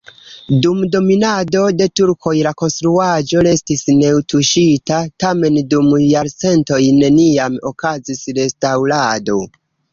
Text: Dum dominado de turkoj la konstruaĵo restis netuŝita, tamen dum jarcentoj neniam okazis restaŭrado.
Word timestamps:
Dum 0.61 0.77
dominado 0.93 1.59
de 1.81 1.87
turkoj 2.01 2.33
la 2.47 2.53
konstruaĵo 2.61 3.45
restis 3.49 3.85
netuŝita, 3.99 5.03
tamen 5.27 5.61
dum 5.77 5.93
jarcentoj 6.07 6.83
neniam 7.01 7.63
okazis 7.75 8.27
restaŭrado. 8.43 9.41